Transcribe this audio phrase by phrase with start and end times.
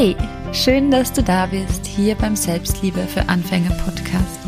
[0.00, 0.14] Hey,
[0.52, 4.38] schön, dass du da bist, hier beim Selbstliebe für Anfänger Podcast.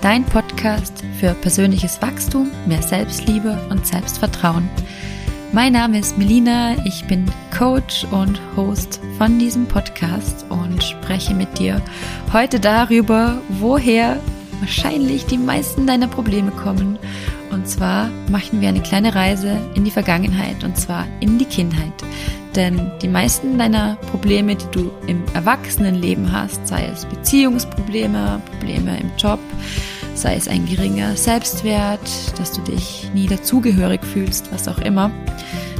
[0.00, 4.68] Dein Podcast für persönliches Wachstum, mehr Selbstliebe und Selbstvertrauen.
[5.52, 7.24] Mein Name ist Melina, ich bin
[7.56, 11.80] Coach und Host von diesem Podcast und spreche mit dir
[12.32, 14.18] heute darüber, woher
[14.58, 16.98] wahrscheinlich die meisten deiner Probleme kommen.
[17.52, 21.92] Und zwar machen wir eine kleine Reise in die Vergangenheit und zwar in die Kindheit.
[22.56, 29.10] Denn die meisten deiner Probleme, die du im Erwachsenenleben hast, sei es Beziehungsprobleme, Probleme im
[29.18, 29.38] Job,
[30.14, 32.00] sei es ein geringer Selbstwert,
[32.38, 35.10] dass du dich nie dazugehörig fühlst, was auch immer,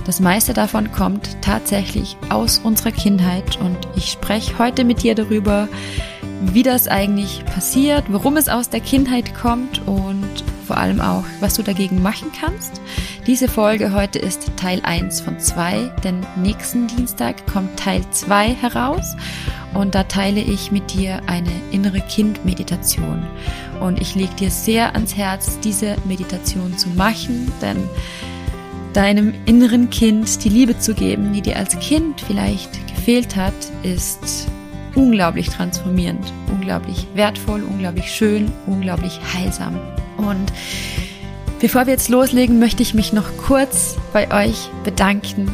[0.05, 3.59] das meiste davon kommt tatsächlich aus unserer Kindheit.
[3.59, 5.69] Und ich spreche heute mit dir darüber,
[6.43, 11.55] wie das eigentlich passiert, warum es aus der Kindheit kommt und vor allem auch, was
[11.55, 12.81] du dagegen machen kannst.
[13.27, 19.17] Diese Folge heute ist Teil 1 von 2, denn nächsten Dienstag kommt Teil 2 heraus
[19.75, 23.25] und da teile ich mit dir eine innere Kind-Meditation.
[23.81, 27.89] Und ich lege dir sehr ans Herz, diese Meditation zu machen, denn
[28.93, 34.49] deinem inneren Kind die Liebe zu geben, die dir als Kind vielleicht gefehlt hat, ist
[34.97, 39.79] unglaublich transformierend, unglaublich wertvoll, unglaublich schön, unglaublich heilsam.
[40.17, 40.53] Und
[41.61, 45.51] bevor wir jetzt loslegen, möchte ich mich noch kurz bei euch bedanken,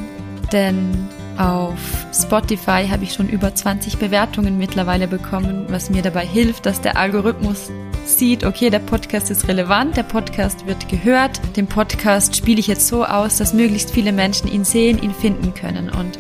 [0.53, 1.79] denn auf
[2.13, 6.97] Spotify habe ich schon über 20 Bewertungen mittlerweile bekommen, was mir dabei hilft, dass der
[6.97, 7.71] Algorithmus
[8.05, 12.89] sieht, okay, der Podcast ist relevant, der Podcast wird gehört, den Podcast spiele ich jetzt
[12.89, 15.89] so aus, dass möglichst viele Menschen ihn sehen, ihn finden können.
[15.89, 16.19] Und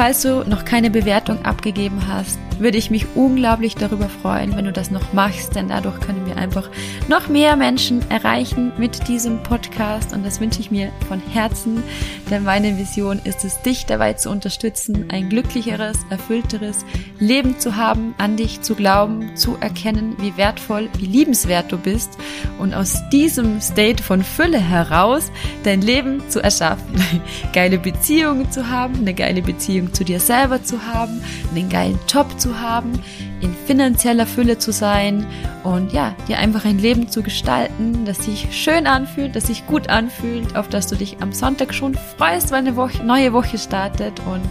[0.00, 4.72] falls du noch keine Bewertung abgegeben hast, würde ich mich unglaublich darüber freuen, wenn du
[4.72, 6.70] das noch machst, denn dadurch können wir einfach
[7.08, 11.82] noch mehr Menschen erreichen mit diesem Podcast und das wünsche ich mir von Herzen,
[12.30, 16.84] denn meine Vision ist es, dich dabei zu unterstützen, ein glücklicheres, erfüllteres
[17.18, 22.18] Leben zu haben, an dich zu glauben, zu erkennen, wie wertvoll, wie liebenswert du bist
[22.58, 25.30] und aus diesem State von Fülle heraus
[25.64, 27.02] dein Leben zu erschaffen,
[27.52, 32.38] geile Beziehungen zu haben, eine geile Beziehung zu dir selber zu haben, einen geilen Job
[32.38, 32.92] zu haben,
[33.40, 35.26] in finanzieller Fülle zu sein
[35.62, 39.88] und ja, dir einfach ein Leben zu gestalten, das sich schön anfühlt, das sich gut
[39.88, 44.20] anfühlt, auf das du dich am Sonntag schon freust, weil eine Woche, neue Woche startet
[44.26, 44.48] und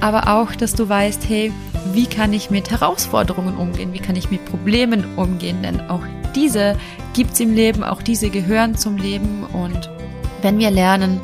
[0.00, 1.52] aber auch, dass du weißt, hey,
[1.92, 6.02] wie kann ich mit Herausforderungen umgehen, wie kann ich mit Problemen umgehen, denn auch
[6.34, 6.76] diese
[7.12, 9.90] gibt's im Leben, auch diese gehören zum Leben und
[10.42, 11.20] wenn wir lernen,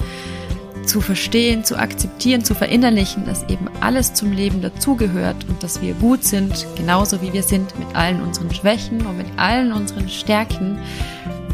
[0.87, 5.95] zu verstehen, zu akzeptieren, zu verinnerlichen, dass eben alles zum Leben dazugehört und dass wir
[5.95, 10.79] gut sind, genauso wie wir sind, mit allen unseren Schwächen und mit allen unseren Stärken,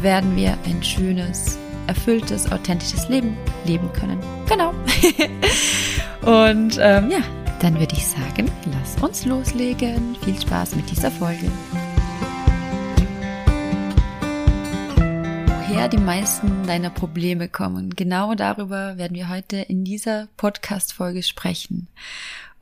[0.01, 1.57] werden wir ein schönes,
[1.87, 4.19] erfülltes, authentisches Leben leben können.
[4.47, 4.73] Genau.
[6.51, 7.19] und ähm, ja,
[7.59, 10.15] dann würde ich sagen, lass uns loslegen.
[10.23, 11.49] Viel Spaß mit dieser Folge.
[15.73, 17.89] Woher die meisten deiner Probleme kommen.
[17.95, 21.87] Genau darüber werden wir heute in dieser Podcast-Folge sprechen.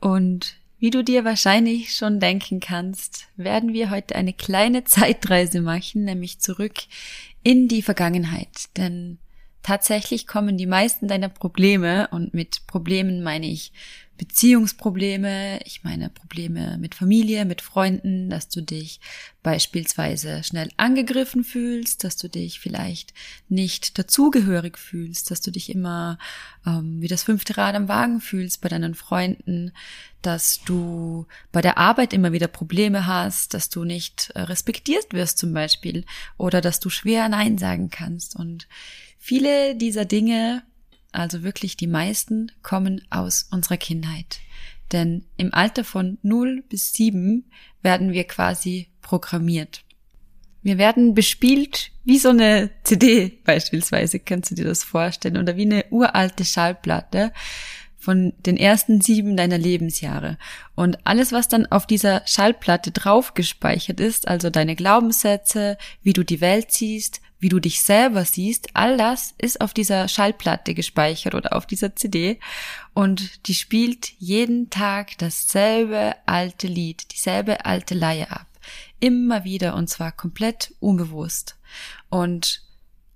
[0.00, 6.04] Und wie du dir wahrscheinlich schon denken kannst, werden wir heute eine kleine Zeitreise machen,
[6.04, 6.72] nämlich zurück
[7.42, 8.70] in die Vergangenheit.
[8.78, 9.18] Denn
[9.62, 13.72] tatsächlich kommen die meisten deiner Probleme, und mit Problemen meine ich
[14.22, 19.00] Beziehungsprobleme, ich meine Probleme mit Familie, mit Freunden, dass du dich
[19.42, 23.14] beispielsweise schnell angegriffen fühlst, dass du dich vielleicht
[23.48, 26.18] nicht dazugehörig fühlst, dass du dich immer
[26.64, 29.72] ähm, wie das fünfte Rad am Wagen fühlst bei deinen Freunden,
[30.22, 35.38] dass du bei der Arbeit immer wieder Probleme hast, dass du nicht äh, respektiert wirst
[35.38, 36.04] zum Beispiel
[36.38, 38.36] oder dass du schwer Nein sagen kannst.
[38.36, 38.68] Und
[39.18, 40.62] viele dieser Dinge
[41.12, 44.40] also wirklich die meisten, kommen aus unserer Kindheit.
[44.92, 47.44] Denn im Alter von 0 bis 7
[47.82, 49.84] werden wir quasi programmiert.
[50.62, 55.62] Wir werden bespielt wie so eine CD beispielsweise, kannst du dir das vorstellen, oder wie
[55.62, 57.32] eine uralte Schallplatte
[57.98, 60.36] von den ersten sieben deiner Lebensjahre.
[60.74, 66.24] Und alles, was dann auf dieser Schallplatte drauf gespeichert ist, also deine Glaubenssätze, wie du
[66.24, 71.34] die Welt siehst, wie du dich selber siehst, all das ist auf dieser Schallplatte gespeichert
[71.34, 72.38] oder auf dieser CD
[72.94, 78.46] und die spielt jeden Tag dasselbe alte Lied, dieselbe alte Leihe ab.
[79.00, 81.56] Immer wieder und zwar komplett unbewusst.
[82.10, 82.62] Und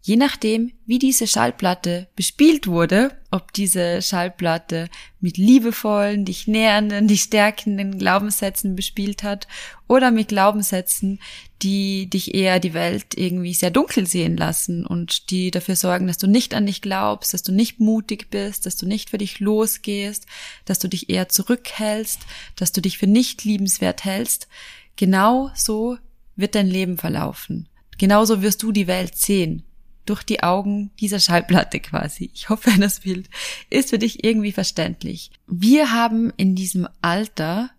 [0.07, 4.89] je nachdem, wie diese Schallplatte bespielt wurde, ob diese Schallplatte
[5.19, 9.49] mit liebevollen, dich nähernden, dich stärkenden Glaubenssätzen bespielt hat
[9.89, 11.19] oder mit Glaubenssätzen,
[11.61, 16.19] die dich eher die Welt irgendwie sehr dunkel sehen lassen und die dafür sorgen, dass
[16.19, 19.41] du nicht an dich glaubst, dass du nicht mutig bist, dass du nicht für dich
[19.41, 20.27] losgehst,
[20.67, 22.21] dass du dich eher zurückhältst,
[22.55, 24.47] dass du dich für nicht liebenswert hältst.
[24.95, 25.99] Genau so
[26.37, 27.69] wird dein Leben verlaufen.
[27.99, 29.66] Genauso wirst du die Welt sehen
[30.07, 32.31] durch die Augen dieser Schallplatte quasi.
[32.35, 33.29] Ich hoffe, das Bild
[33.71, 35.31] ist für dich irgendwie verständlich.
[35.47, 37.71] Wir haben in diesem Alter,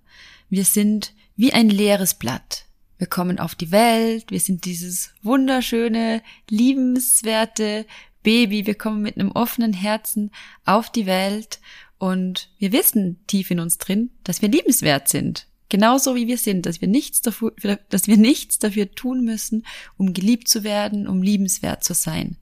[0.50, 2.66] wir sind wie ein leeres Blatt.
[2.98, 7.86] Wir kommen auf die Welt, wir sind dieses wunderschöne, liebenswerte
[8.24, 10.32] Baby, wir kommen mit einem offenen Herzen
[10.66, 11.60] auf die Welt
[12.00, 15.48] und wir wissen tief in uns drin, dass wir liebenswert sind.
[15.70, 17.54] Genauso wie wir sind, dass wir nichts dafür,
[17.90, 19.66] dass wir nichts dafür tun müssen,
[19.98, 22.38] um geliebt zu werden, um liebenswert zu sein.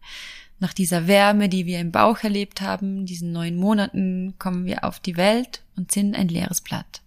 [0.60, 5.00] Nach dieser Wärme, die wir im Bauch erlebt haben, diesen neun Monaten, kommen wir auf
[5.00, 7.02] die Welt und sind ein leeres Blatt.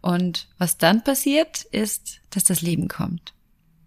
[0.00, 3.32] Und was dann passiert, ist, dass das Leben kommt.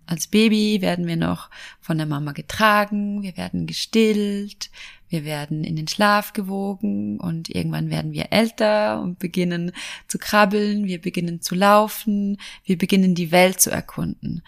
[0.08, 1.50] Als Baby werden wir noch
[1.82, 4.70] von der Mama getragen, wir werden gestillt,
[5.10, 9.72] wir werden in den Schlaf gewogen und irgendwann werden wir älter und beginnen
[10.08, 14.42] zu krabbeln, wir beginnen zu laufen, wir beginnen die Welt zu erkunden.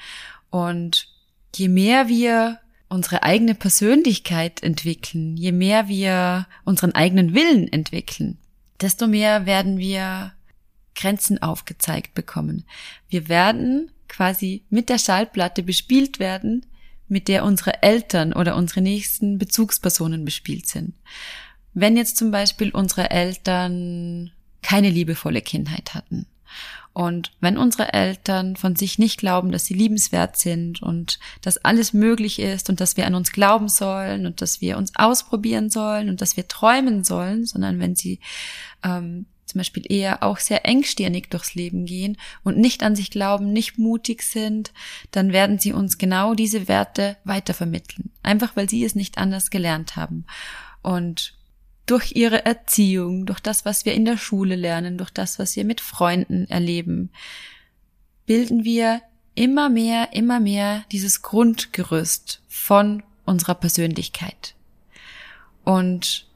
[0.50, 1.08] Und
[1.56, 2.60] je mehr wir
[2.90, 8.38] unsere eigene Persönlichkeit entwickeln, je mehr wir unseren eigenen Willen entwickeln,
[8.82, 10.34] desto mehr werden wir
[10.96, 12.66] Grenzen aufgezeigt bekommen.
[13.08, 16.66] Wir werden quasi mit der Schallplatte bespielt werden,
[17.08, 20.94] mit der unsere Eltern oder unsere nächsten Bezugspersonen bespielt sind.
[21.74, 24.32] Wenn jetzt zum Beispiel unsere Eltern
[24.62, 26.26] keine liebevolle Kindheit hatten
[26.94, 31.94] und wenn unsere Eltern von sich nicht glauben, dass sie liebenswert sind und dass alles
[31.94, 36.10] möglich ist und dass wir an uns glauben sollen und dass wir uns ausprobieren sollen
[36.10, 38.20] und dass wir träumen sollen, sondern wenn sie
[38.84, 43.54] ähm, zum Beispiel eher auch sehr engstirnig durchs Leben gehen und nicht an sich glauben,
[43.54, 44.74] nicht mutig sind,
[45.12, 48.12] dann werden sie uns genau diese Werte weitervermitteln.
[48.24, 50.26] Einfach weil sie es nicht anders gelernt haben.
[50.84, 51.34] Und
[51.86, 55.64] durch ihre Erziehung, durch das, was wir in der Schule lernen, durch das, was wir
[55.64, 57.10] mit Freunden erleben,
[58.26, 59.02] bilden wir
[59.34, 64.56] immer mehr, immer mehr dieses Grundgerüst von unserer Persönlichkeit.
[65.64, 66.28] Und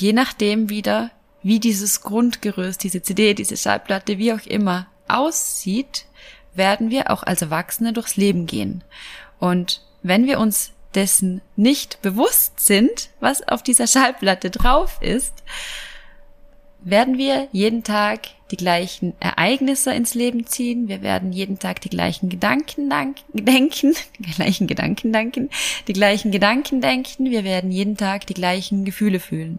[0.00, 1.10] je nachdem wieder,
[1.44, 6.06] wie dieses Grundgerüst, diese CD, diese Schallplatte, wie auch immer aussieht,
[6.54, 8.82] werden wir auch als Erwachsene durchs Leben gehen.
[9.38, 15.42] Und wenn wir uns dessen nicht bewusst sind, was auf dieser Schallplatte drauf ist,
[16.80, 18.20] werden wir jeden Tag
[18.50, 20.86] die gleichen Ereignisse ins Leben ziehen.
[20.88, 22.90] Wir werden jeden Tag die gleichen Gedanken
[23.32, 25.50] denken, die gleichen Gedanken denken,
[25.88, 27.30] die gleichen Gedanken denken.
[27.30, 29.58] Wir werden jeden Tag die gleichen Gefühle fühlen.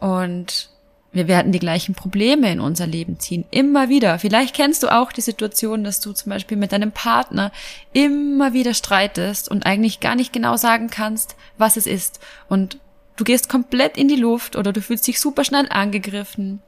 [0.00, 0.70] Und
[1.12, 3.46] wir werden die gleichen Probleme in unser Leben ziehen.
[3.50, 4.18] Immer wieder.
[4.18, 7.52] Vielleicht kennst du auch die Situation, dass du zum Beispiel mit deinem Partner
[7.92, 12.20] immer wieder streitest und eigentlich gar nicht genau sagen kannst, was es ist.
[12.48, 12.78] Und
[13.16, 16.60] du gehst komplett in die Luft oder du fühlst dich super schnell angegriffen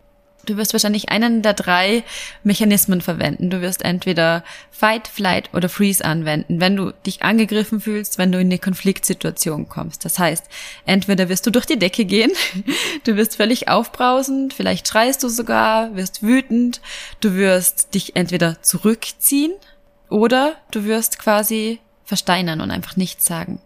[0.48, 2.04] Du wirst wahrscheinlich einen der drei
[2.42, 3.50] Mechanismen verwenden.
[3.50, 8.40] Du wirst entweder Fight, Flight oder Freeze anwenden, wenn du dich angegriffen fühlst, wenn du
[8.40, 10.06] in eine Konfliktsituation kommst.
[10.06, 10.46] Das heißt,
[10.86, 12.32] entweder wirst du durch die Decke gehen,
[13.04, 16.80] du wirst völlig aufbrausend, vielleicht schreist du sogar, wirst wütend,
[17.20, 19.52] du wirst dich entweder zurückziehen
[20.08, 23.60] oder du wirst quasi versteinern und einfach nichts sagen.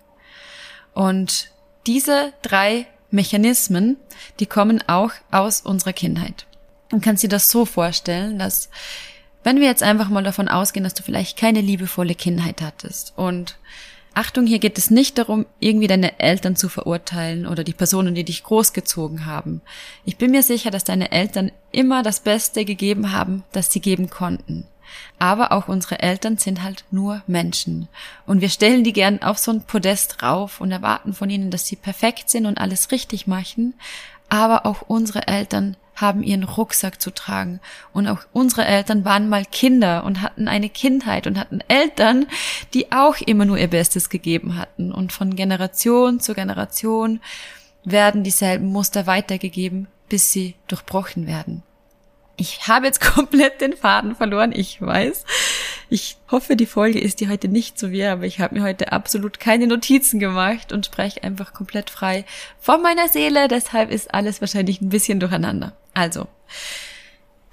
[0.94, 1.48] Und
[1.86, 3.98] diese drei Mechanismen,
[4.40, 6.46] die kommen auch aus unserer Kindheit.
[6.92, 8.68] Und kannst dir das so vorstellen, dass
[9.42, 13.58] wenn wir jetzt einfach mal davon ausgehen, dass du vielleicht keine liebevolle Kindheit hattest und
[14.14, 18.25] Achtung, hier geht es nicht darum, irgendwie deine Eltern zu verurteilen oder die Personen, die
[18.25, 19.62] dich großgezogen haben.
[20.04, 24.11] Ich bin mir sicher, dass deine Eltern immer das Beste gegeben haben, das sie geben
[24.11, 24.66] konnten.
[25.18, 27.88] Aber auch unsere Eltern sind halt nur Menschen.
[28.26, 31.66] Und wir stellen die gern auf so ein Podest rauf und erwarten von ihnen, dass
[31.66, 33.72] sie perfekt sind und alles richtig machen.
[34.28, 37.61] Aber auch unsere Eltern haben ihren Rucksack zu tragen.
[37.92, 42.26] Und auch unsere Eltern waren mal Kinder und hatten eine Kindheit und hatten Eltern,
[42.75, 44.92] die auch immer nur ihr Bestes gegeben hatten.
[44.92, 47.20] Und von Generation zu Generation
[47.84, 51.62] werden dieselben Muster weitergegeben, bis sie durchbrochen werden.
[52.37, 55.25] Ich habe jetzt komplett den Faden verloren, ich weiß.
[55.90, 58.92] Ich hoffe, die Folge ist dir heute nicht so wie, aber ich habe mir heute
[58.92, 62.25] absolut keine Notizen gemacht und spreche einfach komplett frei
[62.58, 63.49] von meiner Seele.
[63.49, 65.75] Deshalb ist alles wahrscheinlich ein bisschen durcheinander.
[65.94, 66.26] Also,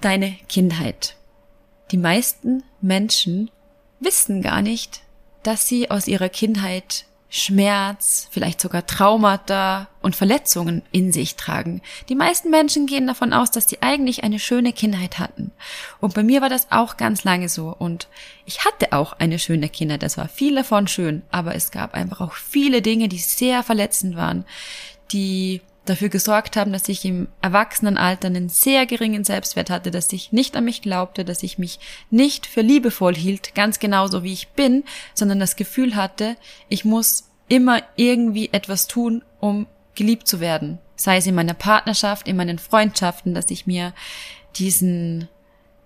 [0.00, 1.16] deine Kindheit.
[1.90, 3.50] Die meisten Menschen
[4.00, 5.02] wissen gar nicht,
[5.42, 11.80] dass sie aus ihrer Kindheit Schmerz, vielleicht sogar Traumata und Verletzungen in sich tragen.
[12.08, 15.52] Die meisten Menschen gehen davon aus, dass sie eigentlich eine schöne Kindheit hatten.
[16.00, 17.74] Und bei mir war das auch ganz lange so.
[17.78, 18.08] Und
[18.46, 20.02] ich hatte auch eine schöne Kindheit.
[20.02, 21.22] Das war viel davon schön.
[21.30, 24.44] Aber es gab einfach auch viele Dinge, die sehr verletzend waren,
[25.12, 30.32] die dafür gesorgt haben, dass ich im Erwachsenenalter einen sehr geringen Selbstwert hatte, dass ich
[30.32, 34.48] nicht an mich glaubte, dass ich mich nicht für liebevoll hielt, ganz genauso wie ich
[34.48, 34.84] bin,
[35.14, 36.36] sondern das Gefühl hatte,
[36.68, 40.78] ich muss immer irgendwie etwas tun, um geliebt zu werden.
[40.96, 43.92] Sei es in meiner Partnerschaft, in meinen Freundschaften, dass ich mir
[44.56, 45.28] diesen,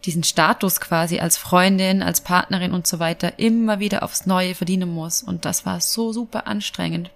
[0.05, 4.91] diesen Status quasi als Freundin, als Partnerin und so weiter immer wieder aufs Neue verdienen
[4.91, 5.23] muss.
[5.23, 7.11] Und das war so super anstrengend.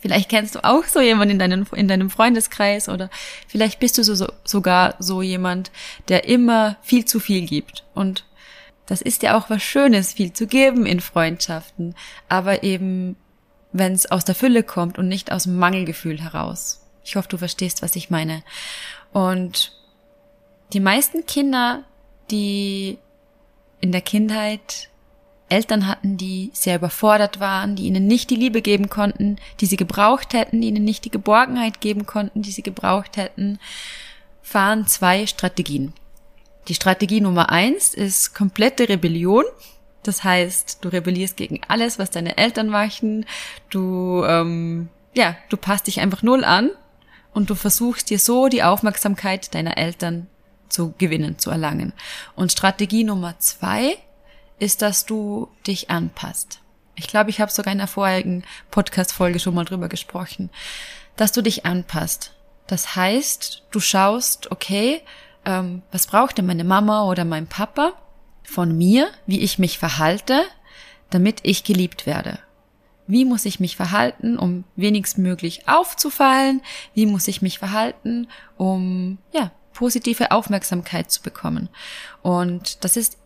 [0.00, 3.10] Vielleicht kennst du auch so jemanden in deinem, in deinem Freundeskreis oder
[3.46, 5.70] vielleicht bist du so, so, sogar so jemand,
[6.08, 7.84] der immer viel zu viel gibt.
[7.94, 8.24] Und
[8.86, 11.94] das ist ja auch was Schönes, viel zu geben in Freundschaften,
[12.28, 13.16] aber eben,
[13.72, 16.80] wenn es aus der Fülle kommt und nicht aus dem Mangelgefühl heraus.
[17.04, 18.42] Ich hoffe, du verstehst, was ich meine.
[19.12, 19.72] Und
[20.72, 21.84] die meisten Kinder,
[22.30, 22.98] die
[23.80, 24.89] in der Kindheit
[25.50, 29.76] Eltern hatten, die sehr überfordert waren, die ihnen nicht die Liebe geben konnten, die sie
[29.76, 33.58] gebraucht hätten, die ihnen nicht die Geborgenheit geben konnten, die sie gebraucht hätten,
[34.42, 35.92] fahren zwei Strategien.
[36.68, 39.44] Die Strategie Nummer eins ist komplette Rebellion.
[40.02, 43.26] Das heißt, du rebellierst gegen alles, was deine Eltern machen.
[43.68, 46.70] Du, ähm, ja, du passt dich einfach null an
[47.34, 50.26] und du versuchst dir so die Aufmerksamkeit deiner Eltern
[50.68, 51.92] zu gewinnen, zu erlangen.
[52.34, 53.96] Und Strategie Nummer zwei
[54.60, 56.60] ist, dass du dich anpasst.
[56.94, 60.50] Ich glaube, ich habe sogar in der vorherigen Podcast-Folge schon mal drüber gesprochen,
[61.16, 62.34] dass du dich anpasst.
[62.66, 65.02] Das heißt, du schaust, okay,
[65.44, 67.94] ähm, was braucht denn meine Mama oder mein Papa
[68.42, 70.42] von mir, wie ich mich verhalte,
[71.08, 72.38] damit ich geliebt werde.
[73.06, 76.62] Wie muss ich mich verhalten, um wenigstmöglich aufzufallen?
[76.94, 81.68] Wie muss ich mich verhalten, um ja positive Aufmerksamkeit zu bekommen?
[82.22, 83.18] Und das ist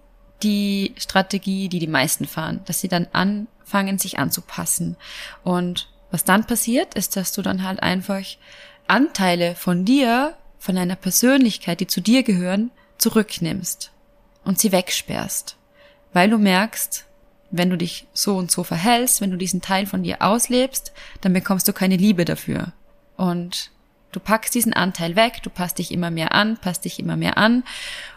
[0.43, 4.97] die Strategie, die die meisten fahren, dass sie dann anfangen, sich anzupassen.
[5.43, 8.25] Und was dann passiert, ist, dass du dann halt einfach
[8.87, 13.91] Anteile von dir, von deiner Persönlichkeit, die zu dir gehören, zurücknimmst
[14.45, 15.57] und sie wegsperrst,
[16.13, 17.07] weil du merkst,
[17.51, 21.33] wenn du dich so und so verhältst, wenn du diesen Teil von dir auslebst, dann
[21.33, 22.73] bekommst du keine Liebe dafür.
[23.17, 23.71] Und
[24.13, 27.39] du packst diesen Anteil weg, du passt dich immer mehr an, passt dich immer mehr
[27.39, 27.63] an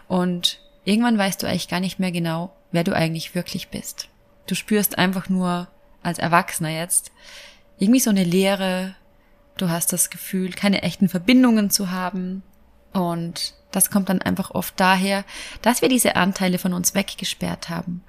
[0.08, 4.08] und Irgendwann weißt du eigentlich gar nicht mehr genau, wer du eigentlich wirklich bist.
[4.46, 5.68] Du spürst einfach nur
[6.02, 7.12] als Erwachsener jetzt
[7.78, 8.94] irgendwie so eine Leere.
[9.58, 12.42] Du hast das Gefühl, keine echten Verbindungen zu haben.
[12.94, 15.26] Und das kommt dann einfach oft daher,
[15.60, 18.02] dass wir diese Anteile von uns weggesperrt haben.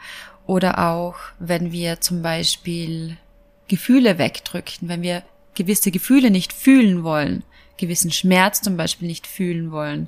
[0.45, 3.17] Oder auch, wenn wir zum Beispiel
[3.67, 7.43] Gefühle wegdrücken, wenn wir gewisse Gefühle nicht fühlen wollen,
[7.75, 10.07] gewissen Schmerz zum Beispiel nicht fühlen wollen,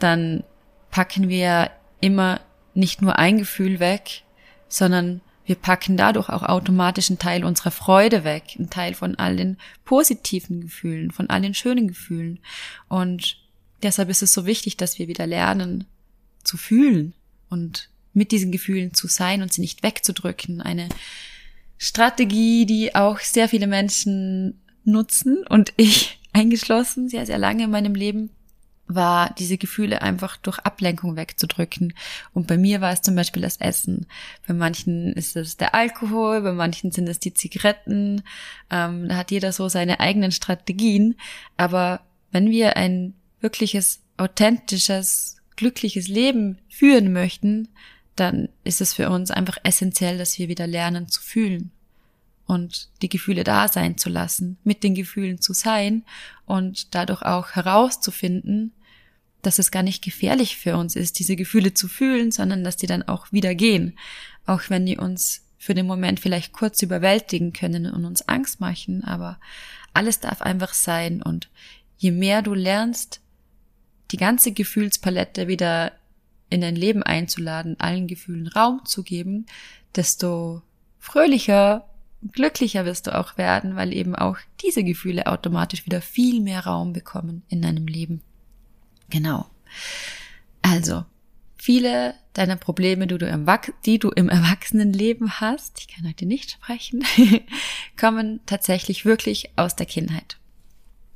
[0.00, 0.42] dann
[0.90, 1.70] packen wir
[2.00, 2.40] immer
[2.74, 4.22] nicht nur ein Gefühl weg,
[4.68, 9.36] sondern wir packen dadurch auch automatisch einen Teil unserer Freude weg, einen Teil von all
[9.36, 12.38] den positiven Gefühlen, von all den schönen Gefühlen.
[12.88, 13.38] Und
[13.82, 15.86] deshalb ist es so wichtig, dass wir wieder lernen
[16.44, 17.14] zu fühlen
[17.48, 20.60] und mit diesen Gefühlen zu sein und sie nicht wegzudrücken.
[20.60, 20.90] Eine
[21.78, 27.94] Strategie, die auch sehr viele Menschen nutzen und ich eingeschlossen, sehr, sehr lange in meinem
[27.94, 28.30] Leben,
[28.88, 31.94] war, diese Gefühle einfach durch Ablenkung wegzudrücken.
[32.32, 34.06] Und bei mir war es zum Beispiel das Essen.
[34.46, 38.22] Bei manchen ist es der Alkohol, bei manchen sind es die Zigaretten.
[38.70, 41.16] Ähm, da hat jeder so seine eigenen Strategien.
[41.56, 42.00] Aber
[42.32, 47.68] wenn wir ein wirkliches, authentisches, glückliches Leben führen möchten,
[48.16, 51.70] dann ist es für uns einfach essentiell, dass wir wieder lernen zu fühlen
[52.48, 56.02] und die Gefühle da sein zu lassen, mit den Gefühlen zu sein
[56.46, 58.72] und dadurch auch herauszufinden,
[59.42, 62.86] dass es gar nicht gefährlich für uns ist, diese Gefühle zu fühlen, sondern dass die
[62.86, 63.96] dann auch wieder gehen,
[64.46, 69.04] auch wenn die uns für den Moment vielleicht kurz überwältigen können und uns Angst machen,
[69.04, 69.38] aber
[69.92, 71.48] alles darf einfach sein und
[71.98, 73.20] je mehr du lernst,
[74.10, 75.92] die ganze Gefühlspalette wieder
[76.50, 79.46] in dein Leben einzuladen, allen Gefühlen Raum zu geben,
[79.94, 80.62] desto
[80.98, 81.86] fröhlicher,
[82.32, 86.92] glücklicher wirst du auch werden, weil eben auch diese Gefühle automatisch wieder viel mehr Raum
[86.92, 88.22] bekommen in deinem Leben.
[89.10, 89.46] Genau.
[90.62, 91.04] Also,
[91.56, 93.46] viele deiner Probleme, die du im,
[93.84, 97.04] die du im Erwachsenenleben hast, ich kann heute nicht sprechen,
[97.98, 100.36] kommen tatsächlich wirklich aus der Kindheit.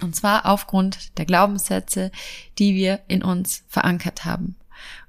[0.01, 2.11] Und zwar aufgrund der Glaubenssätze,
[2.59, 4.57] die wir in uns verankert haben.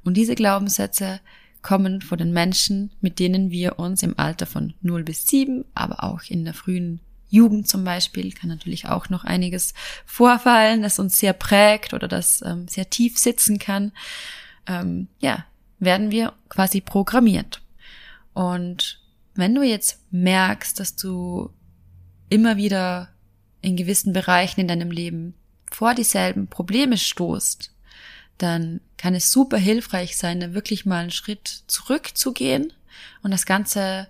[0.04, 1.20] Und diese Glaubenssätze
[1.64, 6.04] kommen von den Menschen, mit denen wir uns im Alter von 0 bis 7, aber
[6.04, 7.00] auch in der frühen
[7.34, 9.74] Jugend zum Beispiel kann natürlich auch noch einiges
[10.06, 13.92] vorfallen, das uns sehr prägt oder das ähm, sehr tief sitzen kann.
[14.68, 15.44] Ähm, ja,
[15.80, 17.64] werden wir quasi programmiert.
[18.34, 19.02] Und
[19.34, 21.50] wenn du jetzt merkst, dass du
[22.30, 23.10] immer wieder
[23.62, 25.34] in gewissen Bereichen in deinem Leben
[25.72, 27.74] vor dieselben Probleme stoßt,
[28.38, 32.74] dann kann es super hilfreich sein, da wirklich mal einen Schritt zurückzugehen
[33.24, 34.08] und das Ganze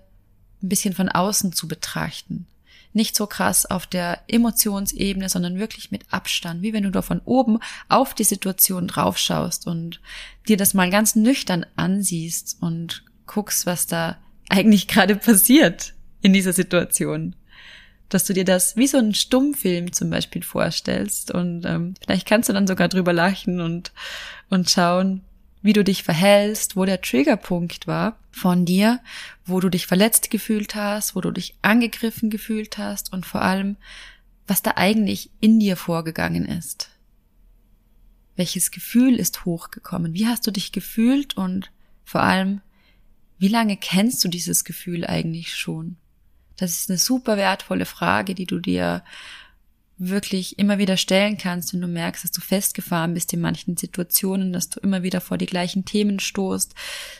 [0.62, 2.48] ein bisschen von außen zu betrachten.
[2.94, 7.22] Nicht so krass auf der Emotionsebene, sondern wirklich mit Abstand, wie wenn du da von
[7.26, 7.60] oben
[7.90, 10.00] auf die Situation draufschaust und
[10.48, 14.18] dir das mal ganz nüchtern ansiehst und guckst, was da
[14.50, 17.36] eigentlich gerade passiert in dieser Situation.
[18.10, 22.50] Dass du dir das wie so einen Stummfilm zum Beispiel vorstellst und ähm, vielleicht kannst
[22.50, 23.92] du dann sogar drüber lachen und,
[24.50, 25.22] und schauen,
[25.64, 29.00] wie du dich verhältst, wo der Triggerpunkt war von dir,
[29.46, 33.78] wo du dich verletzt gefühlt hast, wo du dich angegriffen gefühlt hast und vor allem,
[34.46, 36.90] was da eigentlich in dir vorgegangen ist.
[38.36, 40.14] Welches Gefühl ist hochgekommen?
[40.14, 41.72] Wie hast du dich gefühlt und
[42.04, 42.62] vor allem,
[43.38, 45.96] wie lange kennst du dieses Gefühl eigentlich schon?
[46.58, 49.04] Das ist eine super wertvolle Frage, die du dir
[50.10, 54.54] wirklich immer wieder stellen kannst, wenn du merkst, dass du festgefahren bist in manchen Situationen,
[54.54, 56.74] dass du immer wieder vor die gleichen Themen stoßt,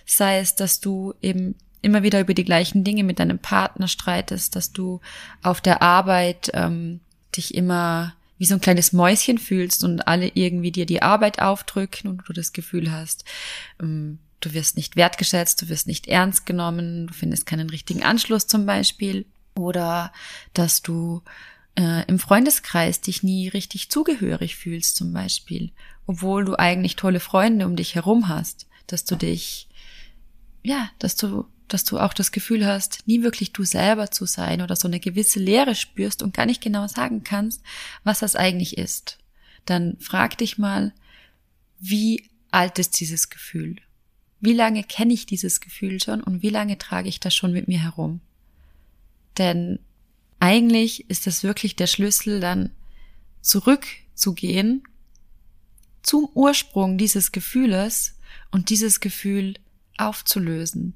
[0.06, 4.56] sei es, dass du eben immer wieder über die gleichen Dinge mit deinem Partner streitest,
[4.56, 5.02] dass du
[5.42, 7.02] auf der Arbeit ähm,
[7.36, 12.10] dich immer wie so ein kleines Mäuschen fühlst und alle irgendwie dir die Arbeit aufdrücken
[12.10, 13.26] und du das Gefühl hast,
[13.82, 18.48] ähm, du wirst nicht wertgeschätzt, du wirst nicht ernst genommen, du findest keinen richtigen Anschluss
[18.48, 19.26] zum Beispiel.
[19.56, 20.12] Oder
[20.54, 21.22] dass du
[21.76, 25.72] äh, im Freundeskreis dich nie richtig zugehörig fühlst zum Beispiel,
[26.06, 29.68] obwohl du eigentlich tolle Freunde um dich herum hast, dass du dich,
[30.64, 34.62] ja, dass du, dass du auch das Gefühl hast, nie wirklich du selber zu sein
[34.62, 37.62] oder so eine gewisse Leere spürst und gar nicht genau sagen kannst,
[38.04, 39.18] was das eigentlich ist.
[39.66, 40.94] Dann frag dich mal,
[41.80, 43.78] wie alt ist dieses Gefühl?
[44.40, 47.68] Wie lange kenne ich dieses Gefühl schon und wie lange trage ich das schon mit
[47.68, 48.20] mir herum?
[49.38, 49.80] Denn
[50.44, 52.72] eigentlich ist das wirklich der Schlüssel, dann
[53.40, 54.84] zurückzugehen
[56.02, 58.18] zum Ursprung dieses Gefühles
[58.52, 59.54] und dieses Gefühl
[59.98, 60.96] aufzulösen.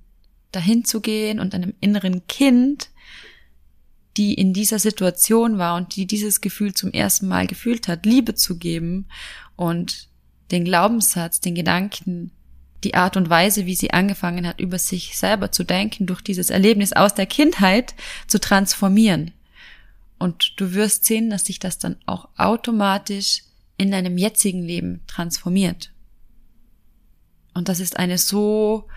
[0.51, 2.89] Dahin zu gehen und einem inneren Kind,
[4.17, 8.35] die in dieser Situation war und die dieses Gefühl zum ersten Mal gefühlt hat, Liebe
[8.35, 9.07] zu geben
[9.55, 10.09] und
[10.51, 12.31] den Glaubenssatz, den Gedanken
[12.83, 16.49] die Art und Weise, wie sie angefangen hat, über sich selber zu denken, durch dieses
[16.49, 17.95] Erlebnis aus der Kindheit
[18.27, 19.31] zu transformieren.
[20.19, 23.43] Und du wirst sehen, dass sich das dann auch automatisch
[23.77, 25.91] in deinem jetzigen Leben transformiert.
[27.53, 28.87] Und das ist eine so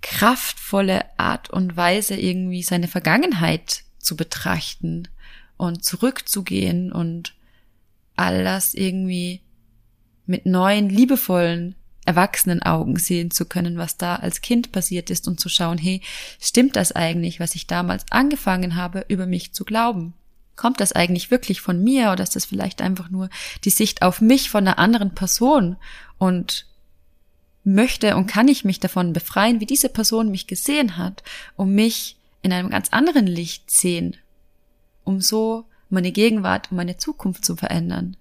[0.00, 5.08] kraftvolle Art und Weise, irgendwie seine Vergangenheit zu betrachten
[5.56, 7.34] und zurückzugehen und
[8.16, 9.42] all das irgendwie
[10.26, 11.74] mit neuen, liebevollen
[12.08, 16.00] erwachsenen Augen sehen zu können, was da als Kind passiert ist und zu schauen, hey,
[16.40, 20.14] stimmt das eigentlich, was ich damals angefangen habe, über mich zu glauben?
[20.56, 23.28] Kommt das eigentlich wirklich von mir oder ist das vielleicht einfach nur
[23.64, 25.76] die Sicht auf mich von einer anderen Person
[26.16, 26.64] und
[27.62, 31.22] möchte und kann ich mich davon befreien, wie diese Person mich gesehen hat,
[31.56, 34.16] um mich in einem ganz anderen Licht sehen,
[35.04, 38.16] um so meine Gegenwart und meine Zukunft zu verändern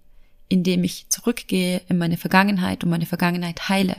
[0.49, 3.97] indem ich zurückgehe in meine Vergangenheit und meine Vergangenheit heile.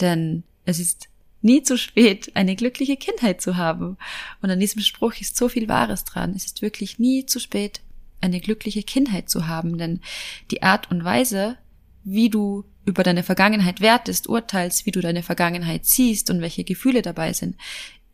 [0.00, 1.08] Denn es ist
[1.42, 3.96] nie zu spät, eine glückliche Kindheit zu haben.
[4.42, 6.34] Und an diesem Spruch ist so viel Wahres dran.
[6.34, 7.80] Es ist wirklich nie zu spät,
[8.20, 9.78] eine glückliche Kindheit zu haben.
[9.78, 10.00] Denn
[10.50, 11.56] die Art und Weise,
[12.04, 17.02] wie du über deine Vergangenheit wertest, urteilst, wie du deine Vergangenheit siehst und welche Gefühle
[17.02, 17.56] dabei sind,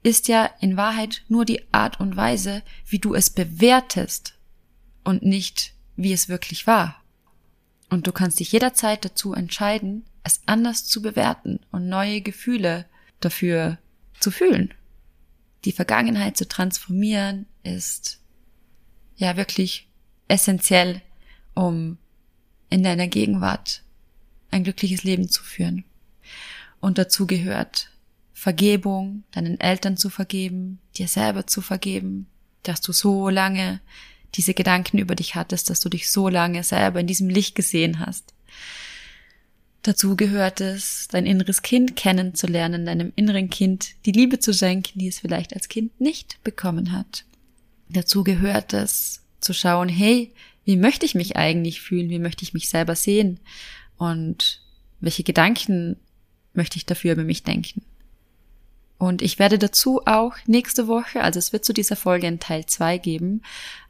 [0.02, 4.34] ist ja in Wahrheit nur die Art und Weise, wie du es bewertest
[5.04, 7.01] und nicht, wie es wirklich war.
[7.92, 12.86] Und du kannst dich jederzeit dazu entscheiden, es anders zu bewerten und neue Gefühle
[13.20, 13.76] dafür
[14.18, 14.72] zu fühlen.
[15.66, 18.18] Die Vergangenheit zu transformieren ist
[19.16, 19.90] ja wirklich
[20.26, 21.02] essentiell,
[21.52, 21.98] um
[22.70, 23.82] in deiner Gegenwart
[24.50, 25.84] ein glückliches Leben zu führen.
[26.80, 27.90] Und dazu gehört
[28.32, 32.26] Vergebung, deinen Eltern zu vergeben, dir selber zu vergeben,
[32.62, 33.82] dass du so lange
[34.34, 37.98] diese Gedanken über dich hattest, dass du dich so lange selber in diesem Licht gesehen
[37.98, 38.32] hast.
[39.82, 45.08] Dazu gehört es, dein inneres Kind kennenzulernen, deinem inneren Kind die Liebe zu schenken, die
[45.08, 47.24] es vielleicht als Kind nicht bekommen hat.
[47.88, 50.32] Dazu gehört es, zu schauen, hey,
[50.64, 52.10] wie möchte ich mich eigentlich fühlen?
[52.10, 53.40] Wie möchte ich mich selber sehen?
[53.96, 54.60] Und
[55.00, 55.96] welche Gedanken
[56.54, 57.82] möchte ich dafür über mich denken?
[59.02, 62.66] Und ich werde dazu auch nächste Woche, also es wird zu dieser Folge in Teil
[62.66, 63.42] 2 geben,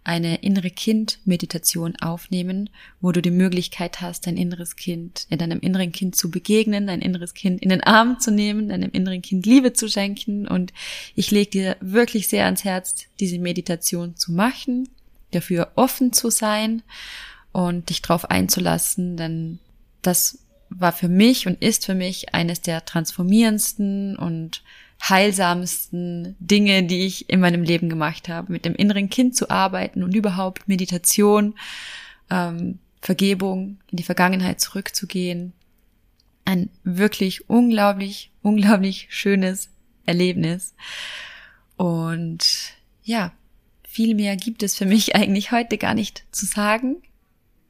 [0.05, 2.71] eine innere Kind-Meditation aufnehmen,
[3.03, 7.03] wo du die Möglichkeit hast, dein inneres Kind, in deinem inneren Kind zu begegnen, dein
[7.03, 10.49] inneres Kind in den Arm zu nehmen, deinem inneren Kind Liebe zu schenken.
[10.49, 10.73] Und
[11.15, 14.89] ich lege dir wirklich sehr ans Herz, diese Meditation zu machen,
[15.33, 16.83] dafür offen zu sein
[17.53, 19.59] und dich darauf einzulassen, denn
[20.01, 20.39] das
[20.71, 24.63] war für mich und ist für mich eines der transformierendsten und
[25.09, 30.03] heilsamsten Dinge, die ich in meinem Leben gemacht habe, mit dem inneren Kind zu arbeiten
[30.03, 31.55] und überhaupt Meditation,
[32.31, 35.53] ähm, Vergebung, in die Vergangenheit zurückzugehen.
[36.45, 39.71] Ein wirklich unglaublich, unglaublich schönes
[40.07, 40.75] Erlebnis.
[41.77, 43.33] Und ja,
[43.83, 47.03] viel mehr gibt es für mich eigentlich heute gar nicht zu sagen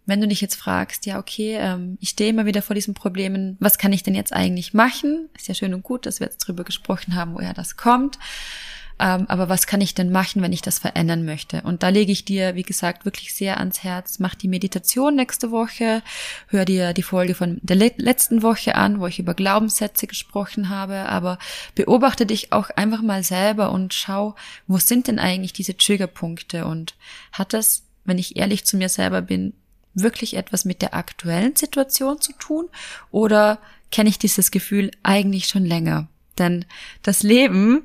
[0.06, 3.56] wenn du dich jetzt fragst, ja, okay, ähm, ich stehe immer wieder vor diesen Problemen,
[3.60, 5.28] was kann ich denn jetzt eigentlich machen?
[5.36, 8.18] Ist ja schön und gut, dass wir jetzt drüber gesprochen haben, woher das kommt.
[8.98, 11.62] Ähm, aber was kann ich denn machen, wenn ich das verändern möchte?
[11.62, 14.18] Und da lege ich dir, wie gesagt, wirklich sehr ans Herz.
[14.18, 16.02] Mach die Meditation nächste Woche.
[16.48, 20.68] Hör dir die Folge von der le letzten Woche an, wo ich über Glaubenssätze gesprochen
[20.68, 21.06] habe.
[21.08, 21.38] Aber
[21.74, 24.36] beobachte dich auch einfach mal selber und schau,
[24.66, 26.64] wo sind denn eigentlich diese Triggerpunkte?
[26.66, 26.94] Und
[27.32, 29.54] hat das, wenn ich ehrlich zu mir selber bin,
[29.94, 32.68] wirklich etwas mit der aktuellen Situation zu tun
[33.10, 33.58] oder
[33.90, 36.08] kenne ich dieses Gefühl eigentlich schon länger?
[36.38, 36.64] Denn
[37.02, 37.84] das Leben,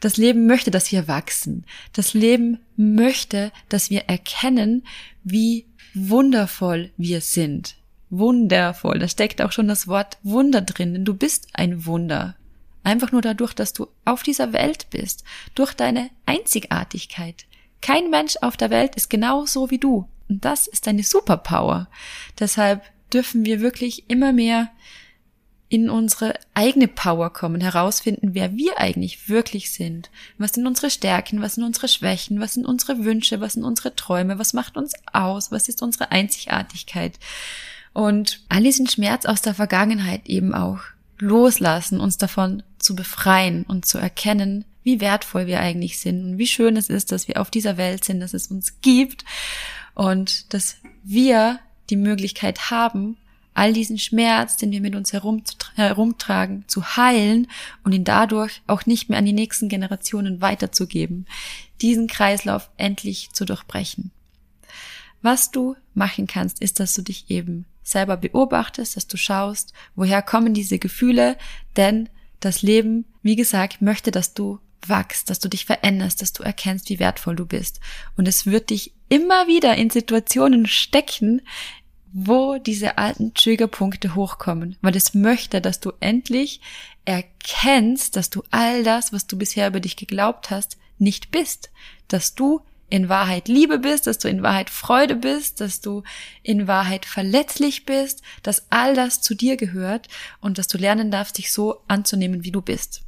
[0.00, 1.64] das Leben möchte, dass wir wachsen.
[1.92, 4.84] Das Leben möchte, dass wir erkennen,
[5.22, 7.76] wie wundervoll wir sind.
[8.10, 8.98] Wundervoll.
[8.98, 12.36] Da steckt auch schon das Wort Wunder drin, denn du bist ein Wunder.
[12.82, 17.46] Einfach nur dadurch, dass du auf dieser Welt bist, durch deine Einzigartigkeit.
[17.80, 20.06] Kein Mensch auf der Welt ist genau so wie du.
[20.28, 21.88] Und das ist eine Superpower.
[22.38, 22.82] Deshalb
[23.12, 24.70] dürfen wir wirklich immer mehr
[25.68, 30.10] in unsere eigene Power kommen, herausfinden, wer wir eigentlich wirklich sind.
[30.38, 33.96] Was sind unsere Stärken, was sind unsere Schwächen, was sind unsere Wünsche, was sind unsere
[33.96, 37.18] Träume, was macht uns aus, was ist unsere Einzigartigkeit.
[37.92, 40.80] Und all diesen Schmerz aus der Vergangenheit eben auch
[41.18, 46.46] loslassen, uns davon zu befreien und zu erkennen, wie wertvoll wir eigentlich sind und wie
[46.46, 49.24] schön es ist, dass wir auf dieser Welt sind, dass es uns gibt
[49.94, 53.16] und dass wir die Möglichkeit haben,
[53.54, 57.46] all diesen Schmerz, den wir mit uns herumtragen, zu heilen
[57.84, 61.26] und ihn dadurch auch nicht mehr an die nächsten Generationen weiterzugeben,
[61.80, 64.10] diesen Kreislauf endlich zu durchbrechen.
[65.22, 70.20] Was du machen kannst, ist, dass du dich eben selber beobachtest, dass du schaust, woher
[70.20, 71.36] kommen diese Gefühle,
[71.76, 72.08] denn
[72.40, 76.88] das Leben, wie gesagt, möchte, dass du wachst, dass du dich veränderst, dass du erkennst,
[76.88, 77.80] wie wertvoll du bist.
[78.16, 81.42] Und es wird dich immer wieder in Situationen stecken,
[82.12, 86.60] wo diese alten Triggerpunkte hochkommen, weil es möchte, dass du endlich
[87.04, 91.70] erkennst, dass du all das, was du bisher über dich geglaubt hast, nicht bist,
[92.06, 96.04] dass du in Wahrheit Liebe bist, dass du in Wahrheit Freude bist, dass du
[96.44, 100.08] in Wahrheit verletzlich bist, dass all das zu dir gehört
[100.40, 103.02] und dass du lernen darfst, dich so anzunehmen, wie du bist.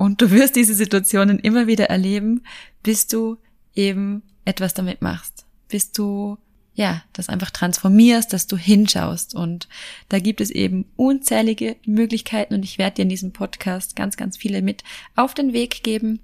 [0.00, 2.42] Und du wirst diese Situationen immer wieder erleben,
[2.82, 3.36] bis du
[3.74, 5.44] eben etwas damit machst.
[5.68, 6.38] Bis du,
[6.72, 9.34] ja, das einfach transformierst, dass du hinschaust.
[9.34, 9.68] Und
[10.08, 14.38] da gibt es eben unzählige Möglichkeiten und ich werde dir in diesem Podcast ganz, ganz
[14.38, 14.84] viele mit
[15.16, 16.20] auf den Weg geben.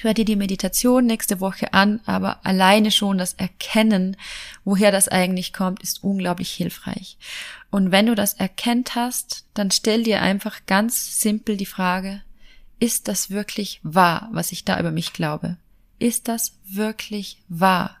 [0.00, 4.18] Hör dir die Meditation nächste Woche an, aber alleine schon das Erkennen,
[4.66, 7.16] woher das eigentlich kommt, ist unglaublich hilfreich.
[7.70, 12.20] Und wenn du das erkennt hast, dann stell dir einfach ganz simpel die Frage,
[12.78, 15.56] ist das wirklich wahr, was ich da über mich glaube?
[15.98, 17.96] Ist das wirklich wahr?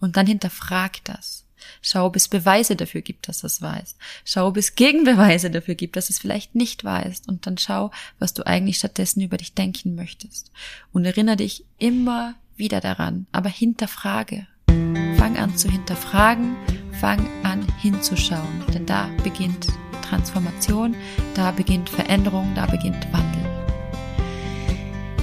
[0.00, 1.44] Und dann hinterfrag das.
[1.82, 3.96] Schau, ob es Beweise dafür gibt, dass das wahr ist.
[4.24, 7.28] Schau, ob es Gegenbeweise dafür gibt, dass es vielleicht nicht wahr ist.
[7.28, 10.50] Und dann schau, was du eigentlich stattdessen über dich denken möchtest.
[10.92, 14.46] Und erinnere dich immer wieder daran, aber hinterfrage.
[14.66, 16.56] Fang an zu hinterfragen,
[17.00, 19.66] fang an hinzuschauen, denn da beginnt
[20.08, 20.94] Transformation,
[21.34, 23.39] da beginnt Veränderung, da beginnt Wandel.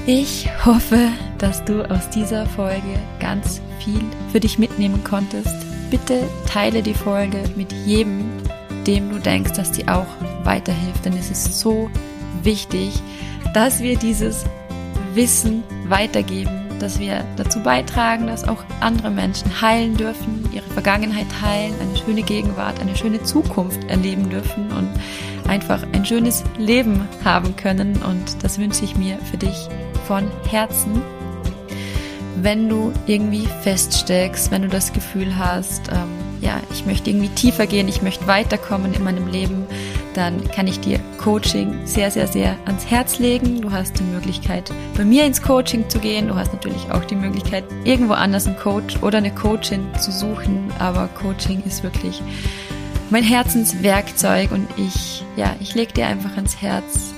[0.09, 5.53] Ich hoffe, dass du aus dieser Folge ganz viel für dich mitnehmen konntest.
[5.91, 8.23] Bitte teile die Folge mit jedem,
[8.87, 10.07] dem du denkst, dass die auch
[10.45, 11.89] weiterhilft, denn es ist so
[12.41, 12.93] wichtig,
[13.53, 14.45] dass wir dieses
[15.13, 21.73] Wissen weitergeben, dass wir dazu beitragen, dass auch andere Menschen heilen dürfen, ihre Vergangenheit heilen,
[21.81, 24.87] eine schöne Gegenwart, eine schöne Zukunft erleben dürfen und
[25.47, 28.01] einfach ein schönes Leben haben können.
[28.03, 29.67] Und das wünsche ich mir für dich
[30.07, 31.01] von Herzen.
[32.39, 37.65] Wenn du irgendwie feststeckst, wenn du das Gefühl hast, ähm, ja, ich möchte irgendwie tiefer
[37.65, 39.65] gehen, ich möchte weiterkommen in meinem Leben,
[40.13, 43.61] dann kann ich dir Coaching sehr, sehr, sehr ans Herz legen.
[43.61, 46.27] Du hast die Möglichkeit, bei mir ins Coaching zu gehen.
[46.27, 50.71] Du hast natürlich auch die Möglichkeit, irgendwo anders einen Coach oder eine Coachin zu suchen.
[50.79, 52.21] Aber Coaching ist wirklich
[53.09, 57.13] mein Herzenswerkzeug und ich, ja, ich leg dir einfach ans Herz.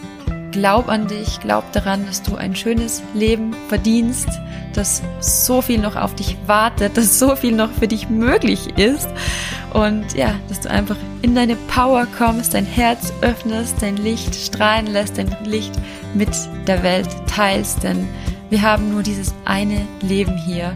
[0.51, 4.27] Glaub an dich, glaub daran, dass du ein schönes Leben verdienst,
[4.73, 9.07] dass so viel noch auf dich wartet, dass so viel noch für dich möglich ist.
[9.73, 14.87] Und ja, dass du einfach in deine Power kommst, dein Herz öffnest, dein Licht strahlen
[14.87, 15.73] lässt, dein Licht
[16.13, 16.29] mit
[16.67, 18.07] der Welt teilst, denn
[18.49, 20.73] wir haben nur dieses eine Leben hier.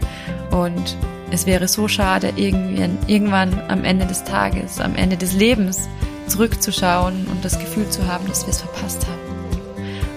[0.50, 0.96] Und
[1.34, 5.88] es wäre so schade, irgendwann am Ende des Tages, am Ende des Lebens
[6.28, 9.24] zurückzuschauen und das Gefühl zu haben, dass wir es verpasst haben.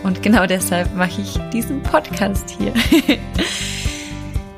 [0.03, 2.71] Und genau deshalb mache ich diesen Podcast hier.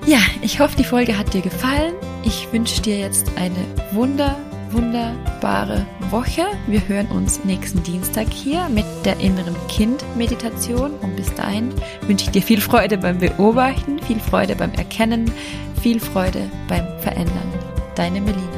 [0.05, 1.93] ja, ich hoffe, die Folge hat dir gefallen.
[2.23, 4.35] Ich wünsche dir jetzt eine wunder,
[4.71, 6.45] wunderbare Woche.
[6.67, 10.91] Wir hören uns nächsten Dienstag hier mit der inneren Kind-Meditation.
[11.01, 15.31] Und bis dahin wünsche ich dir viel Freude beim Beobachten, viel Freude beim Erkennen,
[15.79, 17.53] viel Freude beim Verändern.
[17.95, 18.48] Deine Melina.